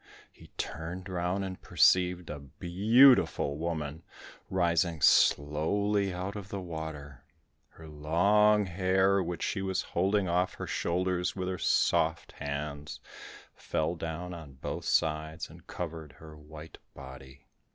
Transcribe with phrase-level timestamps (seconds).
[0.31, 4.01] He turned round and perceived a beautiful woman,
[4.49, 7.23] rising slowly out of the water.
[7.69, 12.99] Her long hair, which she was holding off her shoulders with her soft hands,
[13.53, 17.45] fell down on both sides, and covered her white body.